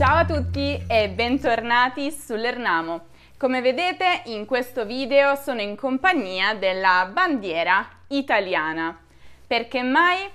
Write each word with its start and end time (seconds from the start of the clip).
Ciao 0.00 0.16
a 0.16 0.24
tutti 0.24 0.82
e 0.88 1.10
bentornati 1.10 2.10
sull'Ernamo. 2.10 3.08
Come 3.36 3.60
vedete 3.60 4.22
in 4.30 4.46
questo 4.46 4.86
video 4.86 5.34
sono 5.34 5.60
in 5.60 5.76
compagnia 5.76 6.54
della 6.54 7.10
bandiera 7.12 7.86
italiana. 8.06 8.98
Perché 9.46 9.82
mai? 9.82 10.26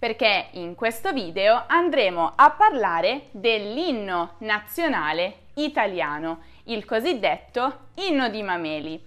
Perché 0.00 0.48
in 0.54 0.74
questo 0.74 1.12
video 1.12 1.62
andremo 1.68 2.32
a 2.34 2.50
parlare 2.50 3.28
dell'inno 3.30 4.34
nazionale 4.38 5.42
italiano, 5.54 6.40
il 6.64 6.84
cosiddetto 6.84 7.90
inno 8.08 8.28
di 8.28 8.42
Mameli. 8.42 9.00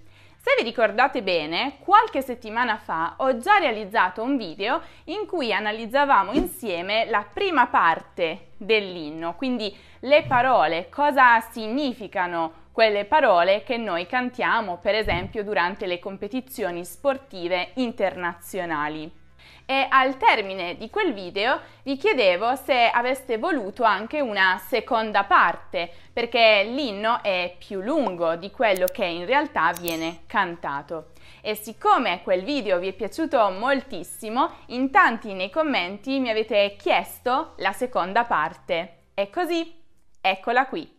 Se 0.47 0.63
vi 0.63 0.69
ricordate 0.69 1.23
bene, 1.23 1.73
qualche 1.79 2.21
settimana 2.21 2.77
fa 2.77 3.15
ho 3.17 3.37
già 3.37 3.57
realizzato 3.57 4.21
un 4.21 4.37
video 4.37 4.81
in 5.07 5.25
cui 5.25 5.51
analizzavamo 5.51 6.31
insieme 6.31 7.03
la 7.09 7.27
prima 7.33 7.67
parte 7.67 8.51
dell'inno, 8.55 9.35
quindi 9.35 9.75
le 9.99 10.23
parole, 10.25 10.87
cosa 10.87 11.41
significano 11.41 12.67
quelle 12.71 13.03
parole 13.03 13.63
che 13.63 13.75
noi 13.75 14.07
cantiamo, 14.07 14.77
per 14.77 14.95
esempio, 14.95 15.43
durante 15.43 15.85
le 15.85 15.99
competizioni 15.99 16.85
sportive 16.85 17.71
internazionali 17.73 19.25
e 19.69 19.85
al 19.89 20.15
termine 20.15 20.77
di 20.77 20.89
quel 20.89 21.13
video 21.13 21.59
vi 21.83 21.97
chiedevo 21.97 22.55
se 22.55 22.89
aveste 22.89 23.37
voluto 23.37 23.83
anche 23.83 24.21
una 24.21 24.57
seconda 24.65 25.25
parte 25.25 25.91
perché 26.13 26.63
l'inno 26.63 27.21
è 27.21 27.53
più 27.59 27.81
lungo 27.81 28.37
di 28.37 28.49
quello 28.49 28.85
che 28.85 29.03
in 29.03 29.25
realtà 29.25 29.73
viene 29.77 30.21
cantato. 30.25 31.09
E 31.41 31.53
siccome 31.53 32.21
quel 32.23 32.43
video 32.43 32.79
vi 32.79 32.87
è 32.87 32.93
piaciuto 32.93 33.49
moltissimo, 33.49 34.51
in 34.67 34.89
tanti 34.89 35.33
nei 35.33 35.49
commenti 35.49 36.19
mi 36.19 36.29
avete 36.29 36.75
chiesto 36.79 37.53
la 37.57 37.73
seconda 37.73 38.23
parte. 38.23 39.09
E 39.13 39.29
così, 39.29 39.83
eccola 40.21 40.65
qui. 40.65 40.96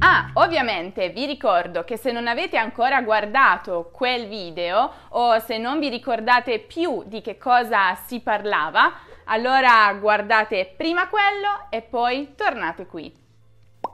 Ah, 0.00 0.30
ovviamente 0.34 1.08
vi 1.08 1.26
ricordo 1.26 1.82
che 1.82 1.96
se 1.96 2.12
non 2.12 2.28
avete 2.28 2.56
ancora 2.56 3.02
guardato 3.02 3.90
quel 3.92 4.28
video 4.28 4.92
o 5.08 5.40
se 5.40 5.58
non 5.58 5.80
vi 5.80 5.88
ricordate 5.88 6.60
più 6.60 7.02
di 7.04 7.20
che 7.20 7.36
cosa 7.36 7.96
si 8.06 8.20
parlava, 8.20 8.92
allora 9.24 9.92
guardate 9.94 10.72
prima 10.76 11.08
quello 11.08 11.66
e 11.68 11.82
poi 11.82 12.34
tornate 12.36 12.86
qui. 12.86 13.12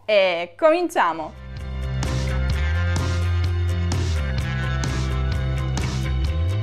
E 0.04 0.54
cominciamo! 0.58 1.32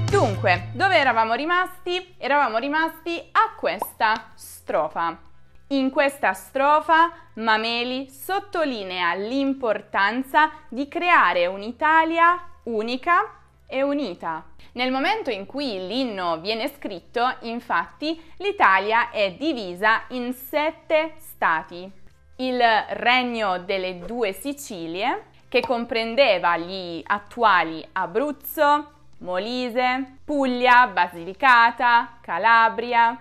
Dunque, 0.07 0.69
dove 0.73 0.97
eravamo 0.97 1.33
rimasti? 1.33 2.13
Eravamo 2.19 2.59
rimasti 2.59 3.17
a 3.31 3.55
questa 3.57 4.31
strofa. 4.35 5.29
In 5.71 5.89
questa 5.89 6.33
strofa 6.33 7.13
Mameli 7.35 8.09
sottolinea 8.09 9.13
l'importanza 9.13 10.51
di 10.67 10.89
creare 10.89 11.45
un'Italia 11.45 12.37
unica 12.63 13.35
e 13.67 13.81
unita. 13.81 14.43
Nel 14.73 14.91
momento 14.91 15.29
in 15.29 15.45
cui 15.45 15.87
l'inno 15.87 16.41
viene 16.41 16.67
scritto, 16.67 17.37
infatti, 17.43 18.21
l'Italia 18.39 19.11
è 19.11 19.31
divisa 19.31 20.03
in 20.09 20.33
sette 20.33 21.13
stati. 21.19 21.89
Il 22.35 22.61
Regno 22.89 23.59
delle 23.59 23.99
due 23.99 24.33
Sicilie, 24.33 25.27
che 25.47 25.61
comprendeva 25.61 26.57
gli 26.57 27.01
attuali 27.05 27.81
Abruzzo, 27.93 28.91
Molise, 29.19 30.17
Puglia, 30.25 30.87
Basilicata, 30.87 32.17
Calabria, 32.19 33.17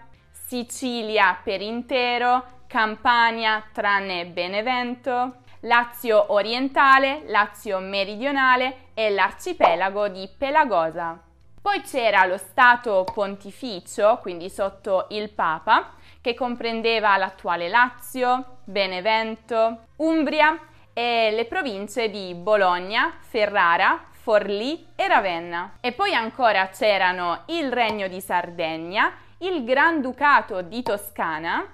Sicilia 0.50 1.38
per 1.44 1.60
intero, 1.60 2.44
Campania 2.66 3.62
tranne 3.72 4.26
Benevento, 4.26 5.42
Lazio 5.60 6.32
orientale, 6.32 7.22
Lazio 7.26 7.78
meridionale 7.78 8.88
e 8.94 9.10
l'arcipelago 9.10 10.08
di 10.08 10.28
Pelagosa. 10.36 11.16
Poi 11.62 11.82
c'era 11.82 12.25
lo 12.25 12.36
Stato 12.36 13.04
pontificio, 13.14 14.19
quindi 14.20 14.50
sotto 14.50 15.06
il 15.10 15.30
Papa, 15.30 15.92
che 16.20 16.34
comprendeva 16.34 17.16
l'attuale 17.16 17.69
Lazio, 17.69 18.56
Benevento, 18.64 19.84
Umbria 19.98 20.58
e 20.92 21.30
le 21.30 21.44
province 21.44 22.10
di 22.10 22.34
Bologna, 22.34 23.19
Ferrara, 23.20 24.02
Forlì 24.10 24.88
e 24.96 25.06
Ravenna. 25.06 25.76
E 25.80 25.92
poi 25.92 26.12
ancora 26.12 26.70
c'erano 26.70 27.42
il 27.46 27.70
Regno 27.72 28.08
di 28.08 28.20
Sardegna, 28.20 29.28
il 29.42 29.64
Granducato 29.64 30.60
di 30.60 30.82
Toscana, 30.82 31.66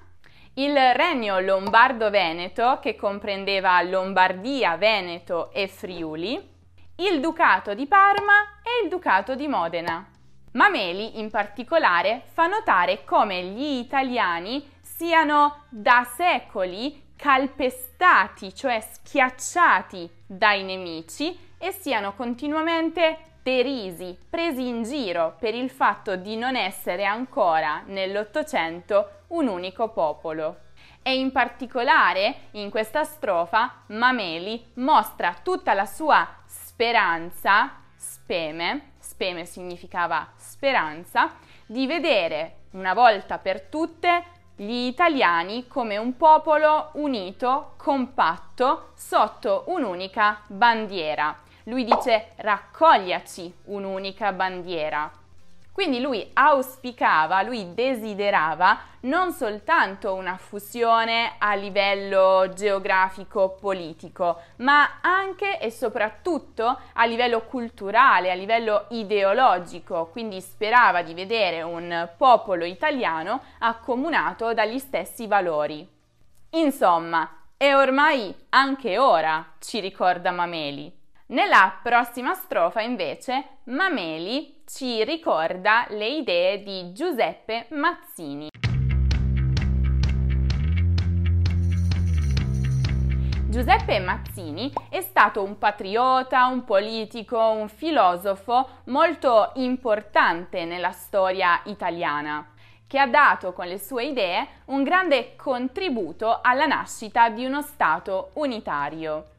il 0.53 0.73
Regno 0.93 1.39
Lombardo-Veneto 1.39 2.79
che 2.81 2.95
comprendeva 2.95 3.81
Lombardia, 3.81 4.77
Veneto 4.77 5.51
e 5.51 5.67
Friuli, 5.67 6.55
il 6.95 7.19
Ducato 7.19 7.73
di 7.73 7.85
Parma 7.85 8.61
e 8.63 8.83
il 8.83 8.89
Ducato 8.89 9.35
di 9.35 9.49
Modena. 9.49 10.09
Mameli 10.53 11.19
in 11.19 11.29
particolare 11.29 12.23
fa 12.31 12.47
notare 12.47 13.03
come 13.03 13.43
gli 13.43 13.79
italiani 13.79 14.65
siano 14.81 15.65
da 15.69 16.07
secoli 16.15 17.11
calpestati, 17.17 18.55
cioè 18.55 18.79
schiacciati 18.79 20.09
dai 20.25 20.63
nemici 20.63 21.37
e 21.57 21.71
siano 21.71 22.13
continuamente 22.13 23.26
derisi, 23.47 24.17
presi 24.29 24.67
in 24.67 24.83
giro 24.83 25.37
per 25.39 25.55
il 25.55 25.69
fatto 25.69 26.17
di 26.17 26.35
non 26.35 26.57
essere 26.57 27.05
ancora 27.05 27.81
nell'Ottocento 27.85 29.21
un 29.27 29.47
unico 29.47 29.87
popolo. 29.87 30.63
E 31.01 31.17
in 31.17 31.31
particolare 31.31 32.49
in 32.51 32.69
questa 32.69 33.05
strofa 33.05 33.83
Mameli 33.87 34.71
mostra 34.75 35.33
tutta 35.41 35.73
la 35.73 35.85
sua 35.85 36.27
speranza, 36.45 37.83
speme, 37.95 38.91
speme 38.99 39.45
significava 39.45 40.27
speranza, 40.35 41.35
di 41.65 41.87
vedere 41.87 42.63
una 42.71 42.93
volta 42.93 43.37
per 43.37 43.61
tutte 43.61 44.25
gli 44.57 44.87
italiani 44.87 45.67
come 45.67 45.95
un 45.95 46.17
popolo 46.17 46.89
unito, 46.95 47.75
compatto, 47.77 48.89
sotto 48.95 49.63
un'unica 49.67 50.41
bandiera 50.47 51.45
lui 51.67 51.83
dice 51.83 52.31
raccogliaci 52.37 53.53
un'unica 53.65 54.31
bandiera. 54.31 55.11
Quindi 55.71 55.99
lui 56.01 56.27
auspicava, 56.33 57.43
lui 57.43 57.75
desiderava 57.75 58.79
non 59.01 59.31
soltanto 59.31 60.15
una 60.15 60.35
fusione 60.35 61.35
a 61.37 61.53
livello 61.53 62.49
geografico-politico, 62.51 64.41
ma 64.57 64.99
anche 65.01 65.59
e 65.59 65.69
soprattutto 65.69 66.79
a 66.93 67.05
livello 67.05 67.41
culturale, 67.41 68.31
a 68.31 68.35
livello 68.35 68.87
ideologico, 68.89 70.07
quindi 70.11 70.41
sperava 70.41 71.03
di 71.03 71.13
vedere 71.13 71.61
un 71.61 72.09
popolo 72.17 72.65
italiano 72.65 73.43
accomunato 73.59 74.55
dagli 74.55 74.79
stessi 74.79 75.27
valori. 75.27 75.87
Insomma, 76.51 77.43
è 77.55 77.75
ormai 77.75 78.33
anche 78.49 78.97
ora, 78.97 79.45
ci 79.59 79.79
ricorda 79.79 80.31
Mameli. 80.31 80.96
Nella 81.29 81.77
prossima 81.83 82.33
strofa 82.35 82.79
invece 82.79 83.57
Mameli 83.65 84.63
ci 84.65 85.03
ricorda 85.03 85.85
le 85.89 86.07
idee 86.07 86.63
di 86.63 86.93
Giuseppe 86.93 87.65
Mazzini. 87.71 88.47
Giuseppe 93.49 93.99
Mazzini 93.99 94.71
è 94.89 95.01
stato 95.01 95.43
un 95.43 95.57
patriota, 95.57 96.45
un 96.45 96.63
politico, 96.63 97.37
un 97.37 97.67
filosofo 97.67 98.69
molto 98.85 99.51
importante 99.55 100.63
nella 100.63 100.91
storia 100.91 101.59
italiana, 101.65 102.53
che 102.87 102.99
ha 102.99 103.07
dato 103.07 103.51
con 103.51 103.67
le 103.67 103.79
sue 103.79 104.05
idee 104.05 104.47
un 104.67 104.81
grande 104.81 105.35
contributo 105.35 106.39
alla 106.41 106.67
nascita 106.67 107.27
di 107.27 107.43
uno 107.43 107.61
Stato 107.61 108.29
unitario. 108.35 109.35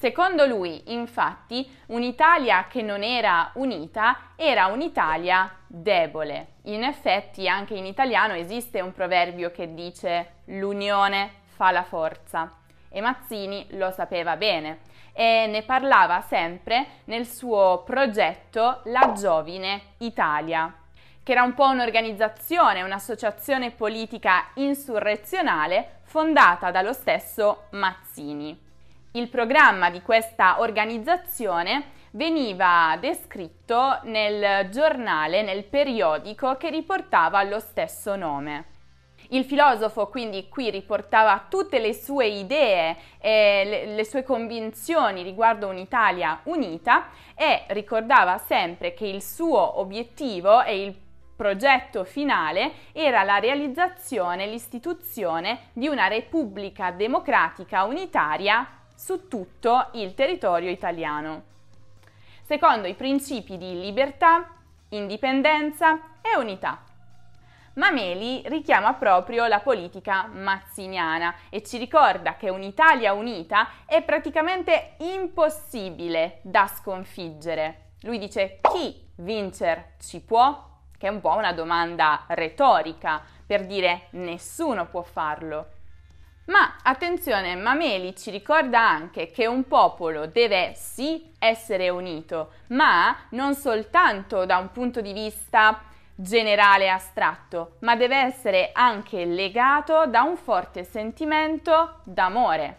Secondo 0.00 0.46
lui, 0.46 0.94
infatti, 0.94 1.70
un'Italia 1.88 2.68
che 2.68 2.80
non 2.80 3.02
era 3.02 3.50
unita 3.56 4.30
era 4.34 4.64
un'Italia 4.68 5.54
debole. 5.66 6.52
In 6.62 6.84
effetti, 6.84 7.46
anche 7.46 7.74
in 7.74 7.84
italiano 7.84 8.32
esiste 8.32 8.80
un 8.80 8.94
proverbio 8.94 9.50
che 9.50 9.74
dice 9.74 10.36
l'unione 10.46 11.42
fa 11.48 11.70
la 11.70 11.82
forza 11.82 12.50
e 12.88 13.02
Mazzini 13.02 13.66
lo 13.72 13.90
sapeva 13.90 14.38
bene 14.38 14.78
e 15.12 15.46
ne 15.46 15.64
parlava 15.64 16.22
sempre 16.22 17.02
nel 17.04 17.26
suo 17.26 17.82
progetto 17.84 18.80
La 18.84 19.12
Giovine 19.14 19.82
Italia, 19.98 20.74
che 21.22 21.32
era 21.32 21.42
un 21.42 21.52
po' 21.52 21.68
un'organizzazione, 21.68 22.80
un'associazione 22.80 23.70
politica 23.72 24.48
insurrezionale 24.54 25.98
fondata 26.04 26.70
dallo 26.70 26.94
stesso 26.94 27.64
Mazzini. 27.72 28.68
Il 29.12 29.28
programma 29.28 29.90
di 29.90 30.02
questa 30.02 30.60
organizzazione 30.60 31.98
veniva 32.12 32.96
descritto 33.00 33.98
nel 34.04 34.70
giornale, 34.70 35.42
nel 35.42 35.64
periodico 35.64 36.56
che 36.56 36.70
riportava 36.70 37.42
lo 37.42 37.58
stesso 37.58 38.14
nome. 38.14 38.66
Il 39.30 39.44
filosofo 39.44 40.06
quindi 40.06 40.48
qui 40.48 40.70
riportava 40.70 41.46
tutte 41.48 41.80
le 41.80 41.92
sue 41.92 42.28
idee 42.28 42.96
e 43.18 43.94
le, 43.96 44.04
sue 44.04 44.22
convinzioni 44.22 45.24
riguardo 45.24 45.66
un'Italia 45.66 46.42
unita 46.44 47.08
e 47.34 47.64
ricordava 47.70 48.38
sempre 48.38 48.94
che 48.94 49.06
il 49.06 49.22
suo 49.22 49.80
obiettivo 49.80 50.62
e 50.62 50.84
il 50.84 50.96
progetto 51.34 52.04
finale 52.04 52.74
era 52.92 53.24
la 53.24 53.38
realizzazione, 53.40 54.46
l'istituzione 54.46 55.70
di 55.72 55.88
una 55.88 56.06
repubblica 56.06 56.92
democratica 56.92 57.82
unitaria 57.82 58.78
su 59.00 59.28
tutto 59.28 59.88
il 59.92 60.12
territorio 60.12 60.68
italiano, 60.68 61.44
secondo 62.42 62.86
i 62.86 62.92
principi 62.92 63.56
di 63.56 63.80
libertà, 63.80 64.46
indipendenza 64.90 66.18
e 66.20 66.36
unità. 66.36 66.84
Mameli 67.74 68.42
richiama 68.48 68.92
proprio 68.92 69.46
la 69.46 69.60
politica 69.60 70.26
mazziniana 70.26 71.34
e 71.48 71.62
ci 71.62 71.78
ricorda 71.78 72.36
che 72.36 72.50
un'Italia 72.50 73.14
unita 73.14 73.68
è 73.86 74.02
praticamente 74.02 74.96
impossibile 74.98 76.40
da 76.42 76.66
sconfiggere. 76.66 77.92
Lui 78.02 78.18
dice 78.18 78.58
chi 78.60 79.02
vincer 79.14 79.94
ci 79.98 80.20
può? 80.20 80.68
Che 80.98 81.06
è 81.06 81.10
un 81.10 81.22
po' 81.22 81.36
una 81.36 81.54
domanda 81.54 82.24
retorica 82.26 83.22
per 83.46 83.64
dire 83.64 84.08
nessuno 84.10 84.84
può 84.84 85.00
farlo. 85.00 85.78
Ma 86.46 86.76
attenzione, 86.82 87.54
Mameli 87.54 88.16
ci 88.16 88.30
ricorda 88.30 88.80
anche 88.80 89.30
che 89.30 89.46
un 89.46 89.66
popolo 89.68 90.26
deve 90.26 90.72
sì 90.74 91.32
essere 91.38 91.88
unito, 91.88 92.52
ma 92.68 93.16
non 93.30 93.54
soltanto 93.54 94.44
da 94.46 94.56
un 94.56 94.72
punto 94.72 95.00
di 95.00 95.12
vista 95.12 95.82
generale 96.14 96.84
e 96.84 96.88
astratto, 96.88 97.76
ma 97.80 97.96
deve 97.96 98.16
essere 98.16 98.70
anche 98.72 99.24
legato 99.24 100.06
da 100.06 100.22
un 100.22 100.36
forte 100.36 100.84
sentimento 100.84 102.00
d'amore, 102.04 102.76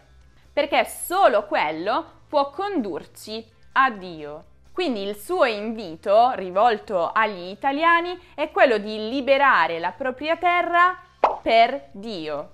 perché 0.52 0.84
solo 0.84 1.46
quello 1.46 2.20
può 2.28 2.50
condurci 2.50 3.44
a 3.72 3.90
Dio. 3.90 4.44
Quindi 4.72 5.02
il 5.02 5.16
suo 5.16 5.44
invito 5.44 6.32
rivolto 6.32 7.10
agli 7.12 7.50
italiani 7.50 8.18
è 8.34 8.50
quello 8.50 8.78
di 8.78 9.08
liberare 9.10 9.78
la 9.78 9.90
propria 9.90 10.36
terra 10.36 10.98
per 11.42 11.88
Dio, 11.90 12.50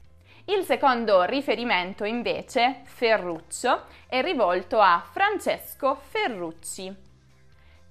Il 0.47 0.65
secondo 0.65 1.25
riferimento 1.25 2.05
invece, 2.05 2.81
Ferruccio, 2.85 3.85
è 4.07 4.23
rivolto 4.23 4.81
a 4.81 5.05
Francesco 5.11 5.95
Ferrucci. 5.95 6.95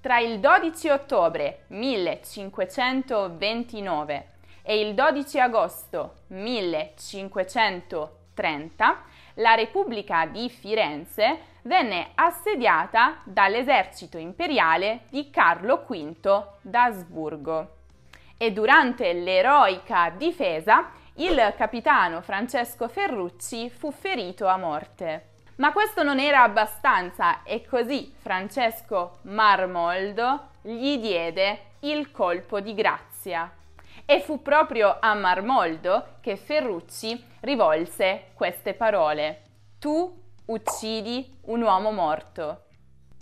Tra 0.01 0.17
il 0.19 0.39
12 0.39 0.89
ottobre 0.89 1.65
1529 1.67 4.36
e 4.69 4.81
il 4.81 4.95
12 4.95 5.39
agosto 5.39 6.15
1530 6.27 9.03
la 9.35 9.53
Repubblica 9.53 10.25
di 10.25 10.49
Firenze 10.49 11.39
venne 11.61 12.09
assediata 12.15 13.21
dall'esercito 13.23 14.17
imperiale 14.17 15.03
di 15.09 15.29
Carlo 15.29 15.85
V 15.87 16.43
d'Asburgo 16.59 17.75
e 18.35 18.51
durante 18.51 19.13
l'eroica 19.13 20.09
difesa 20.09 20.89
il 21.13 21.53
capitano 21.55 22.19
Francesco 22.19 22.89
Ferrucci 22.89 23.69
fu 23.69 23.91
ferito 23.91 24.47
a 24.47 24.57
morte. 24.57 25.29
Ma 25.55 25.71
questo 25.71 26.03
non 26.03 26.19
era 26.19 26.43
abbastanza 26.43 27.41
e 27.43 27.65
così 27.65 28.13
Francesco 28.17 29.19
Marmoldo 29.21 30.49
gli 30.61 30.97
diede 30.97 31.67
il 31.79 32.11
colpo 32.11 32.59
di 32.59 32.73
grazia. 32.73 33.49
E 34.09 34.21
fu 34.21 34.41
proprio 34.41 34.95
a 35.01 35.13
Marmoldo 35.15 36.19
che 36.21 36.37
Ferrucci 36.37 37.21
rivolse 37.41 38.27
queste 38.35 38.73
parole. 38.73 39.41
Tu 39.79 40.31
uccidi 40.45 41.39
un 41.47 41.61
uomo 41.61 41.91
morto. 41.91 42.67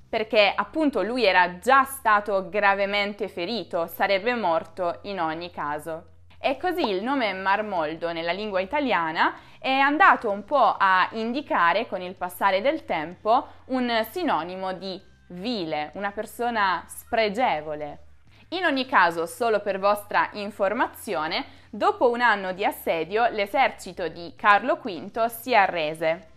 Perché 0.08 0.54
appunto 0.56 1.02
lui 1.02 1.26
era 1.26 1.58
già 1.58 1.86
stato 1.86 2.50
gravemente 2.50 3.28
ferito, 3.30 3.88
sarebbe 3.88 4.36
morto 4.36 5.00
in 5.06 5.20
ogni 5.20 5.50
caso. 5.50 6.10
E 6.40 6.56
così 6.58 6.88
il 6.88 7.02
nome 7.02 7.34
Marmoldo 7.34 8.12
nella 8.12 8.32
lingua 8.32 8.60
italiana 8.60 9.34
è 9.58 9.72
andato 9.72 10.30
un 10.30 10.44
po' 10.46 10.76
a 10.78 11.10
indicare 11.14 11.88
con 11.88 12.04
il 12.04 12.14
passare 12.14 12.62
del 12.62 12.86
tempo 12.86 13.48
un 13.70 14.06
sinonimo 14.12 14.74
di 14.74 15.02
vile, 15.30 15.90
una 15.96 16.12
persona 16.12 16.86
spregevole, 16.88 18.02
in 18.50 18.64
ogni 18.64 18.86
caso, 18.86 19.26
solo 19.26 19.60
per 19.60 19.80
vostra 19.80 20.30
informazione, 20.34 21.46
dopo 21.70 22.12
un 22.12 22.22
anno 22.22 22.54
di 22.54 22.64
assedio 22.64 23.28
l'esercito 23.30 24.08
di 24.08 24.34
Carlo 24.36 24.76
V 24.76 25.26
si 25.26 25.56
arrese 25.56 26.28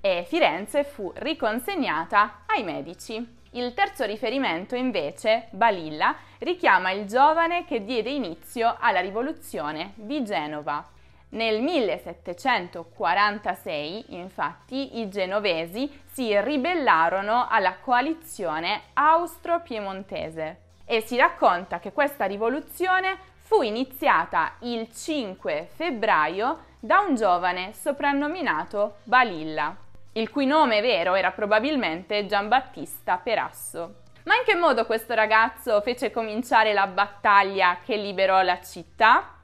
e 0.00 0.24
Firenze 0.26 0.84
fu 0.84 1.10
riconsegnata 1.16 2.42
ai 2.46 2.62
Medici. 2.62 3.36
Il 3.52 3.72
terzo 3.74 4.04
riferimento, 4.04 4.76
invece, 4.76 5.48
Balilla, 5.50 6.14
richiama 6.38 6.92
il 6.92 7.06
giovane 7.06 7.64
che 7.64 7.84
diede 7.84 8.10
inizio 8.10 8.76
alla 8.78 9.00
rivoluzione 9.00 9.94
di 9.96 10.22
Genova. 10.22 10.86
Nel 11.30 11.60
1746, 11.60 14.14
infatti, 14.14 15.00
i 15.00 15.08
genovesi 15.08 15.90
si 16.12 16.40
ribellarono 16.40 17.48
alla 17.50 17.78
coalizione 17.78 18.82
austro-piemontese 18.94 20.66
e 20.90 21.02
si 21.02 21.16
racconta 21.18 21.80
che 21.80 21.92
questa 21.92 22.24
rivoluzione 22.24 23.18
fu 23.36 23.60
iniziata 23.60 24.54
il 24.60 24.90
5 24.90 25.68
febbraio 25.74 26.64
da 26.80 27.00
un 27.00 27.14
giovane 27.14 27.74
soprannominato 27.74 28.96
Balilla, 29.02 29.76
il 30.12 30.30
cui 30.30 30.46
nome 30.46 30.80
vero 30.80 31.14
era 31.14 31.30
probabilmente 31.30 32.24
Giambattista 32.24 33.18
Perasso. 33.18 33.96
Ma 34.24 34.36
in 34.36 34.44
che 34.46 34.54
modo 34.54 34.86
questo 34.86 35.12
ragazzo 35.12 35.82
fece 35.82 36.10
cominciare 36.10 36.72
la 36.72 36.86
battaglia 36.86 37.78
che 37.84 37.96
liberò 37.96 38.40
la 38.40 38.60
città? 38.62 39.34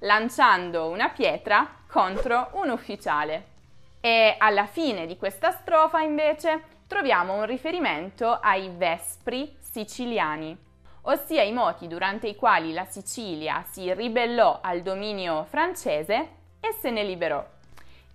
Lanciando 0.00 0.88
una 0.88 1.10
pietra 1.10 1.68
contro 1.88 2.50
un 2.54 2.70
ufficiale. 2.70 3.54
E 4.00 4.34
alla 4.36 4.66
fine 4.66 5.06
di 5.06 5.16
questa 5.16 5.52
strofa 5.52 6.00
invece 6.00 6.62
troviamo 6.88 7.34
un 7.34 7.46
riferimento 7.46 8.38
ai 8.40 8.68
Vespri 8.76 9.56
siciliani, 9.76 10.56
ossia 11.02 11.42
i 11.42 11.52
moti 11.52 11.86
durante 11.86 12.28
i 12.28 12.34
quali 12.34 12.72
la 12.72 12.86
Sicilia 12.86 13.62
si 13.68 13.92
ribellò 13.92 14.60
al 14.62 14.80
dominio 14.80 15.44
francese 15.44 16.28
e 16.60 16.72
se 16.80 16.88
ne 16.88 17.02
liberò. 17.02 17.46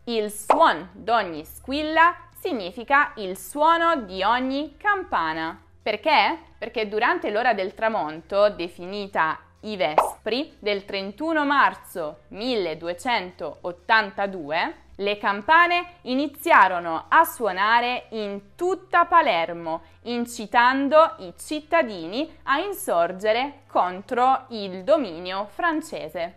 Il 0.05 0.31
suon 0.31 0.89
d'ogni 0.93 1.45
squilla 1.45 2.15
significa 2.39 3.11
il 3.17 3.37
suono 3.37 3.97
di 3.97 4.23
ogni 4.23 4.75
campana. 4.75 5.61
Perché? 5.83 6.39
Perché 6.57 6.87
durante 6.87 7.29
l'ora 7.29 7.53
del 7.53 7.75
tramonto, 7.75 8.49
definita 8.49 9.37
i 9.61 9.75
Vespri, 9.75 10.55
del 10.57 10.85
31 10.85 11.45
marzo 11.45 12.21
1282, 12.29 14.80
le 14.95 15.17
campane 15.17 15.95
iniziarono 16.03 17.05
a 17.07 17.23
suonare 17.23 18.05
in 18.09 18.55
tutta 18.55 19.05
Palermo, 19.05 19.81
incitando 20.03 21.15
i 21.19 21.33
cittadini 21.37 22.37
a 22.43 22.59
insorgere 22.59 23.63
contro 23.67 24.45
il 24.49 24.83
dominio 24.83 25.47
francese. 25.51 26.35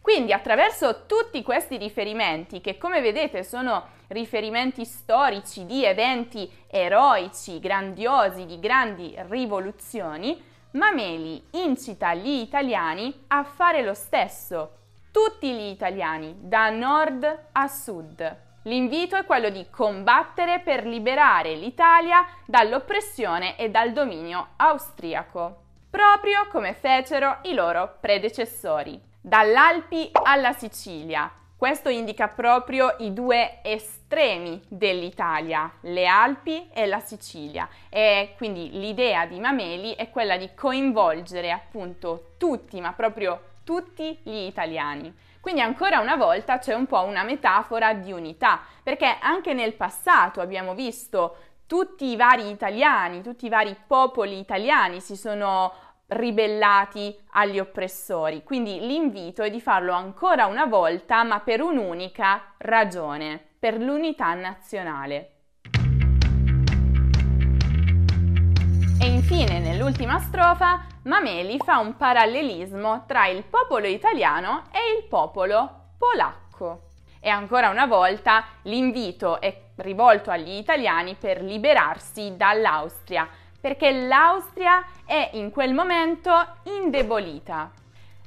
Quindi 0.00 0.32
attraverso 0.32 1.06
tutti 1.06 1.42
questi 1.42 1.78
riferimenti, 1.78 2.60
che 2.60 2.76
come 2.76 3.00
vedete 3.00 3.42
sono 3.42 3.88
riferimenti 4.08 4.84
storici 4.84 5.64
di 5.64 5.84
eventi 5.84 6.50
eroici, 6.68 7.58
grandiosi, 7.58 8.44
di 8.44 8.60
grandi 8.60 9.14
rivoluzioni, 9.28 10.52
Mameli 10.72 11.42
incita 11.52 12.14
gli 12.14 12.40
italiani 12.40 13.24
a 13.28 13.44
fare 13.44 13.82
lo 13.82 13.94
stesso, 13.94 14.83
tutti 15.14 15.52
gli 15.52 15.70
italiani, 15.70 16.34
da 16.40 16.70
nord 16.70 17.46
a 17.52 17.68
sud. 17.68 18.36
L'invito 18.62 19.14
è 19.14 19.24
quello 19.24 19.48
di 19.48 19.64
combattere 19.70 20.58
per 20.58 20.84
liberare 20.84 21.54
l'Italia 21.54 22.26
dall'oppressione 22.44 23.56
e 23.56 23.70
dal 23.70 23.92
dominio 23.92 24.54
austriaco, 24.56 25.66
proprio 25.88 26.48
come 26.50 26.74
fecero 26.74 27.38
i 27.42 27.54
loro 27.54 27.98
predecessori. 28.00 29.00
Dall'Alpi 29.20 30.10
alla 30.12 30.52
Sicilia, 30.52 31.30
questo 31.56 31.90
indica 31.90 32.26
proprio 32.26 32.96
i 32.98 33.12
due 33.12 33.60
estremi 33.62 34.60
dell'Italia, 34.66 35.74
le 35.82 36.08
Alpi 36.08 36.70
e 36.74 36.86
la 36.86 36.98
Sicilia. 36.98 37.68
E 37.88 38.34
quindi 38.36 38.68
l'idea 38.72 39.26
di 39.26 39.38
Mameli 39.38 39.94
è 39.94 40.10
quella 40.10 40.36
di 40.36 40.50
coinvolgere 40.56 41.52
appunto 41.52 42.32
tutti, 42.36 42.80
ma 42.80 42.92
proprio 42.94 43.52
tutti 43.64 44.18
gli 44.22 44.46
italiani. 44.46 45.12
Quindi 45.40 45.60
ancora 45.60 46.00
una 46.00 46.16
volta 46.16 46.58
c'è 46.58 46.74
un 46.74 46.86
po' 46.86 47.02
una 47.02 47.22
metafora 47.22 47.92
di 47.92 48.12
unità, 48.12 48.60
perché 48.82 49.18
anche 49.20 49.52
nel 49.52 49.74
passato 49.74 50.40
abbiamo 50.40 50.74
visto 50.74 51.36
tutti 51.66 52.06
i 52.06 52.16
vari 52.16 52.50
italiani, 52.50 53.22
tutti 53.22 53.46
i 53.46 53.50
vari 53.50 53.76
popoli 53.86 54.38
italiani 54.38 55.00
si 55.00 55.16
sono 55.16 55.72
ribellati 56.08 57.14
agli 57.32 57.58
oppressori. 57.58 58.42
Quindi 58.42 58.80
l'invito 58.80 59.42
è 59.42 59.50
di 59.50 59.60
farlo 59.60 59.92
ancora 59.92 60.46
una 60.46 60.66
volta, 60.66 61.22
ma 61.24 61.40
per 61.40 61.60
un'unica 61.60 62.54
ragione, 62.58 63.42
per 63.58 63.76
l'unità 63.78 64.34
nazionale. 64.34 65.30
E 69.00 69.06
infine, 69.06 69.58
nell'ultima 69.58 70.18
strofa, 70.18 70.86
Mameli 71.04 71.58
fa 71.58 71.80
un 71.80 71.98
parallelismo 71.98 73.04
tra 73.06 73.26
il 73.26 73.44
popolo 73.44 73.86
italiano 73.86 74.62
e 74.72 74.96
il 74.96 75.04
popolo 75.06 75.88
polacco. 75.98 76.92
E 77.20 77.28
ancora 77.28 77.68
una 77.68 77.84
volta 77.84 78.46
l'invito 78.62 79.38
è 79.38 79.54
rivolto 79.76 80.30
agli 80.30 80.52
italiani 80.52 81.14
per 81.14 81.42
liberarsi 81.42 82.36
dall'Austria, 82.38 83.28
perché 83.60 84.06
l'Austria 84.06 84.82
è 85.04 85.28
in 85.34 85.50
quel 85.50 85.74
momento 85.74 86.32
indebolita. 86.62 87.70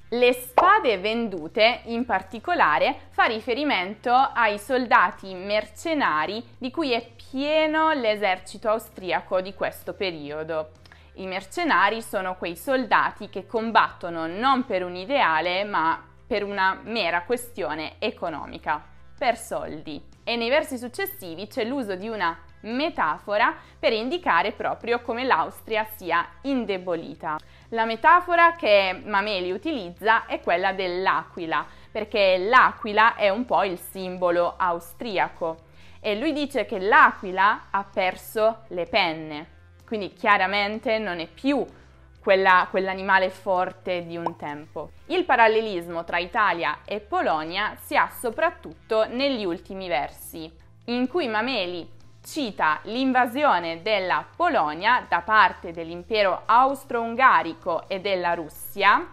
Le 0.10 0.34
spade 0.34 1.00
vendute, 1.00 1.82
in 1.86 2.06
particolare, 2.06 3.08
fa 3.10 3.24
riferimento 3.24 4.14
ai 4.14 4.60
soldati 4.60 5.34
mercenari 5.34 6.44
di 6.60 6.70
cui 6.70 6.92
è 6.92 7.04
pieno 7.32 7.92
l'esercito 7.94 8.70
austriaco 8.70 9.42
di 9.42 9.56
questo 9.56 9.94
periodo. 9.94 10.86
I 11.20 11.26
mercenari 11.26 12.04
sono 12.04 12.36
quei 12.36 12.56
soldati 12.56 13.28
che 13.28 13.48
combattono 13.48 14.28
non 14.28 14.66
per 14.66 14.84
un 14.84 14.96
ideale, 14.96 15.64
ma 15.64 16.00
per 16.28 16.44
una 16.44 16.80
mera 16.84 17.24
questione 17.24 17.96
economica, 17.98 18.84
per 19.18 19.36
soldi. 19.36 20.00
E 20.24 20.36
nei 20.36 20.50
versi 20.50 20.78
successivi 20.78 21.48
c'è 21.48 21.64
l'uso 21.64 21.96
di 21.96 22.08
una 22.08 22.38
metafora 22.62 23.56
per 23.80 23.94
indicare 23.94 24.52
proprio 24.52 25.02
come 25.02 25.24
l'Austria 25.24 25.88
sia 25.96 26.24
indebolita. 26.42 27.38
La 27.70 27.86
metafora 27.86 28.56
che 28.56 29.02
Mameli 29.04 29.52
utilizza 29.52 30.28
è 30.28 30.40
quella 30.40 30.74
dell'aquila, 30.74 31.66
perché 31.92 32.38
l'aquila 32.38 33.16
è 33.16 33.30
un 33.30 33.44
po' 33.46 33.64
il 33.64 33.80
simbolo 33.80 34.54
austriaco 34.56 35.66
e 36.00 36.16
lui 36.16 36.32
dice 36.32 36.66
che 36.66 36.78
l'aquila 36.78 37.70
ha 37.72 37.84
perso 37.92 38.66
le 38.68 38.86
penne, 38.86 39.56
quindi 39.88 40.12
chiaramente 40.12 41.00
non 41.00 41.20
è 41.20 41.28
più 41.28 41.66
quella, 42.20 42.68
quell'animale 42.70 43.30
forte 43.30 44.06
di 44.06 44.18
un 44.18 44.36
tempo. 44.36 44.90
Il 45.06 45.24
parallelismo 45.24 46.04
tra 46.04 46.18
Italia 46.18 46.80
e 46.84 47.00
Polonia 47.00 47.78
si 47.82 47.96
ha 47.96 48.10
soprattutto 48.10 49.08
negli 49.08 49.46
ultimi 49.46 49.88
versi, 49.88 50.52
in 50.86 51.08
cui 51.08 51.30
Mameli 51.30 51.90
cita 52.22 52.80
l'invasione 52.84 53.82
della 53.82 54.26
Polonia 54.36 55.06
da 55.08 55.22
parte 55.22 55.72
dell'impero 55.72 56.42
austro-ungarico 56.46 57.88
e 57.88 58.02
della 58.02 58.34
Russia, 58.34 59.08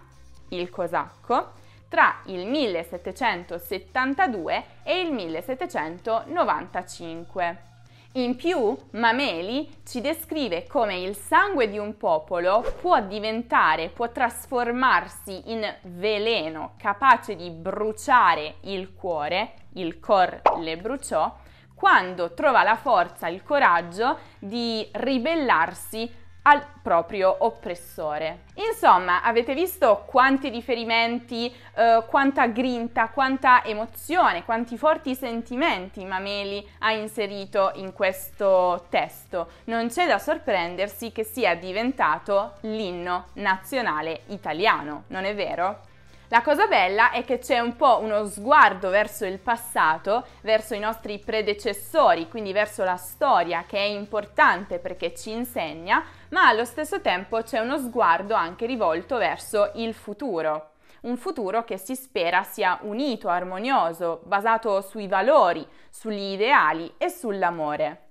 il 0.48 0.68
cosacco, 0.70 1.52
tra 1.88 2.16
il 2.24 2.44
1772 2.46 4.64
e 4.82 5.00
il 5.00 5.12
1795. 5.12 7.73
In 8.16 8.36
più, 8.36 8.76
Mameli 8.92 9.82
ci 9.84 10.00
descrive 10.00 10.68
come 10.68 11.00
il 11.00 11.16
sangue 11.16 11.68
di 11.68 11.78
un 11.78 11.96
popolo 11.96 12.64
può 12.80 13.00
diventare, 13.00 13.88
può 13.88 14.12
trasformarsi 14.12 15.50
in 15.50 15.62
veleno 15.82 16.74
capace 16.78 17.34
di 17.34 17.50
bruciare 17.50 18.58
il 18.62 18.94
cuore, 18.94 19.54
il 19.72 19.98
cor 19.98 20.42
le 20.60 20.76
bruciò, 20.76 21.36
quando 21.74 22.34
trova 22.34 22.62
la 22.62 22.76
forza, 22.76 23.26
il 23.26 23.42
coraggio 23.42 24.18
di 24.38 24.88
ribellarsi 24.92 26.08
al 26.46 26.64
proprio 26.82 27.34
oppressore. 27.40 28.44
Insomma, 28.54 29.22
avete 29.22 29.54
visto 29.54 30.04
quanti 30.06 30.50
riferimenti, 30.50 31.52
eh, 31.74 32.04
quanta 32.06 32.46
grinta, 32.48 33.08
quanta 33.08 33.64
emozione, 33.64 34.44
quanti 34.44 34.76
forti 34.76 35.14
sentimenti 35.14 36.04
Mameli 36.04 36.66
ha 36.80 36.92
inserito 36.92 37.72
in 37.76 37.92
questo 37.92 38.86
testo. 38.90 39.48
Non 39.64 39.88
c'è 39.88 40.06
da 40.06 40.18
sorprendersi 40.18 41.12
che 41.12 41.24
sia 41.24 41.54
diventato 41.54 42.54
l'inno 42.60 43.28
nazionale 43.34 44.22
italiano, 44.26 45.04
non 45.08 45.24
è 45.24 45.34
vero? 45.34 45.92
La 46.34 46.42
cosa 46.42 46.66
bella 46.66 47.12
è 47.12 47.24
che 47.24 47.38
c'è 47.38 47.60
un 47.60 47.76
po' 47.76 48.00
uno 48.02 48.26
sguardo 48.26 48.90
verso 48.90 49.24
il 49.24 49.38
passato, 49.38 50.26
verso 50.40 50.74
i 50.74 50.80
nostri 50.80 51.20
predecessori, 51.20 52.28
quindi 52.28 52.52
verso 52.52 52.82
la 52.82 52.96
storia 52.96 53.62
che 53.68 53.78
è 53.78 53.84
importante 53.84 54.80
perché 54.80 55.14
ci 55.14 55.30
insegna, 55.30 56.02
ma 56.30 56.48
allo 56.48 56.64
stesso 56.64 57.00
tempo 57.00 57.40
c'è 57.42 57.60
uno 57.60 57.78
sguardo 57.78 58.34
anche 58.34 58.66
rivolto 58.66 59.16
verso 59.16 59.70
il 59.74 59.94
futuro. 59.94 60.70
Un 61.02 61.16
futuro 61.16 61.62
che 61.62 61.78
si 61.78 61.94
spera 61.94 62.42
sia 62.42 62.80
unito, 62.82 63.28
armonioso, 63.28 64.22
basato 64.24 64.80
sui 64.80 65.06
valori, 65.06 65.64
sugli 65.88 66.32
ideali 66.32 66.92
e 66.98 67.10
sull'amore. 67.10 68.03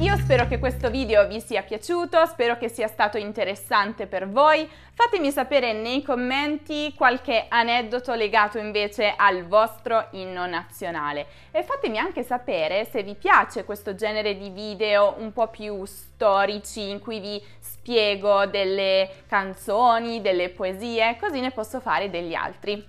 Io 0.00 0.14
spero 0.18 0.46
che 0.46 0.58
questo 0.58 0.90
video 0.90 1.26
vi 1.26 1.40
sia 1.40 1.62
piaciuto, 1.62 2.26
spero 2.26 2.58
che 2.58 2.68
sia 2.68 2.86
stato 2.86 3.16
interessante 3.16 4.06
per 4.06 4.28
voi. 4.28 4.68
Fatemi 4.92 5.30
sapere 5.30 5.72
nei 5.72 6.02
commenti 6.02 6.92
qualche 6.94 7.46
aneddoto 7.48 8.12
legato 8.12 8.58
invece 8.58 9.14
al 9.16 9.46
vostro 9.46 10.08
inno 10.10 10.44
nazionale 10.44 11.26
e 11.50 11.62
fatemi 11.62 11.96
anche 11.96 12.22
sapere 12.24 12.84
se 12.84 13.02
vi 13.02 13.14
piace 13.14 13.64
questo 13.64 13.94
genere 13.94 14.36
di 14.36 14.50
video 14.50 15.14
un 15.16 15.32
po' 15.32 15.48
più 15.48 15.82
storici 15.86 16.90
in 16.90 17.00
cui 17.00 17.18
vi 17.18 17.42
spiego 17.58 18.44
delle 18.44 19.22
canzoni, 19.26 20.20
delle 20.20 20.50
poesie, 20.50 21.16
così 21.18 21.40
ne 21.40 21.52
posso 21.52 21.80
fare 21.80 22.10
degli 22.10 22.34
altri. 22.34 22.84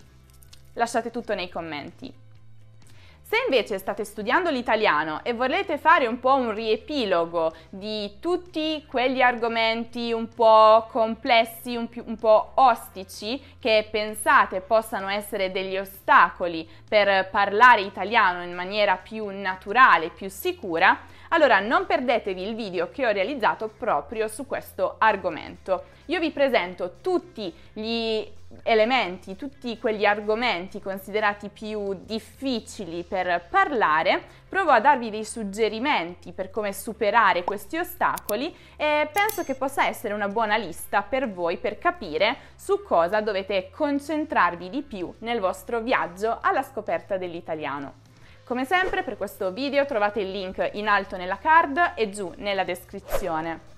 Lasciate 0.74 1.10
tutto 1.10 1.34
nei 1.34 1.48
commenti. 1.48 2.26
Se 3.30 3.36
invece 3.44 3.78
state 3.78 4.06
studiando 4.06 4.50
l'italiano 4.50 5.20
e 5.22 5.34
volete 5.34 5.78
fare 5.78 6.08
un 6.08 6.18
po' 6.18 6.36
un 6.36 6.54
riepilogo 6.54 7.54
di 7.68 8.20
tutti 8.22 8.86
quegli 8.88 9.20
argomenti 9.20 10.14
un 10.14 10.30
po' 10.30 10.88
complessi, 10.90 11.76
un, 11.76 11.90
più, 11.90 12.06
un, 12.08 12.16
po' 12.16 12.52
ostici, 12.54 13.38
che 13.60 13.86
pensate 13.92 14.62
possano 14.62 15.10
essere 15.10 15.52
degli 15.52 15.78
ostacoli 15.78 16.66
per 16.88 17.30
parlare 17.30 17.82
italiano 17.82 18.44
in 18.44 18.54
maniera 18.54 18.96
più 18.96 19.28
naturale, 19.28 20.08
più 20.08 20.30
sicura, 20.30 20.98
allora 21.28 21.60
non 21.60 21.86
perdetevi 21.86 22.42
il 22.42 22.56
video 22.56 22.90
che 22.92 23.06
ho 23.06 23.12
realizzato 23.12 23.68
proprio 23.68 24.30
su 24.30 24.48
questo 24.48 24.96
argomento. 25.00 25.88
Io 26.06 26.22
vi 26.22 26.32
presento 26.32 27.00
tutti 27.02 27.54
gli 27.74 28.26
elementi, 28.64 29.36
tutti 29.36 29.78
quegli 29.78 30.06
argomenti 30.06 30.82
considerati 30.82 31.50
più 31.50 31.94
difficili 32.04 33.04
per 33.04 33.48
parlare, 33.50 34.24
provo 34.48 34.72
a 34.72 34.80
darvi 34.80 35.10
dei 35.10 35.26
suggerimenti 35.26 36.32
per 36.32 36.50
come 36.50 36.74
superare 36.74 37.44
questi 37.44 37.78
ostacoli 37.78 38.56
e 38.76 39.10
penso 39.12 39.44
che 39.44 39.56
possa 39.56 39.86
essere 39.86 40.14
una 40.14 40.28
buona 40.28 40.58
lista 40.58 41.02
per 41.02 41.32
voi 41.32 41.58
per 41.58 41.78
capire 41.78 42.38
su 42.56 42.84
cosa 42.84 43.22
dovete 43.22 43.70
concentrarvi 43.70 44.70
di 44.70 44.82
più 44.82 45.14
nel 45.20 45.40
vostro 45.40 45.80
viaggio 45.82 46.40
alla 46.42 46.64
scoperta 46.64 47.18
dell'italiano. 47.18 48.06
Come 48.44 48.64
sempre 48.64 49.04
per 49.04 49.18
questo 49.18 49.52
video 49.52 49.86
trovate 49.86 50.22
il 50.22 50.32
link 50.32 50.70
in 50.74 50.88
alto 50.88 51.18
nella 51.18 51.38
card 51.38 51.94
e 51.96 52.10
giù 52.10 52.32
nella 52.38 52.64
descrizione. 52.64 53.77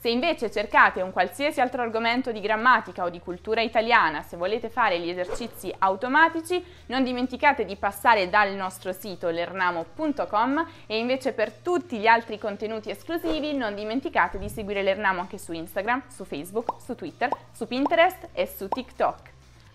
Se 0.00 0.08
invece 0.08 0.48
cercate 0.48 1.02
un 1.02 1.10
qualsiasi 1.10 1.60
altro 1.60 1.82
argomento 1.82 2.30
di 2.30 2.40
grammatica 2.40 3.02
o 3.02 3.08
di 3.08 3.18
cultura 3.18 3.62
italiana, 3.62 4.22
se 4.22 4.36
volete 4.36 4.68
fare 4.68 5.00
gli 5.00 5.08
esercizi 5.08 5.74
automatici, 5.76 6.64
non 6.86 7.02
dimenticate 7.02 7.64
di 7.64 7.74
passare 7.74 8.30
dal 8.30 8.54
nostro 8.54 8.92
sito 8.92 9.28
lernamo.com 9.28 10.66
e 10.86 10.98
invece 10.98 11.32
per 11.32 11.50
tutti 11.50 11.98
gli 11.98 12.06
altri 12.06 12.38
contenuti 12.38 12.90
esclusivi 12.90 13.56
non 13.56 13.74
dimenticate 13.74 14.38
di 14.38 14.48
seguire 14.48 14.82
l'Ernamo 14.82 15.18
anche 15.18 15.36
su 15.36 15.50
Instagram, 15.52 16.04
su 16.06 16.24
Facebook, 16.24 16.80
su 16.80 16.94
Twitter, 16.94 17.30
su 17.50 17.66
Pinterest 17.66 18.28
e 18.32 18.46
su 18.46 18.68
TikTok. 18.68 19.30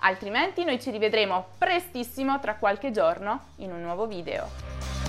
Altrimenti 0.06 0.64
noi 0.64 0.80
ci 0.80 0.90
rivedremo 0.90 1.48
prestissimo 1.58 2.40
tra 2.40 2.56
qualche 2.56 2.92
giorno 2.92 3.48
in 3.58 3.74
un 3.74 3.82
nuovo 3.82 4.08
video. 4.08 5.03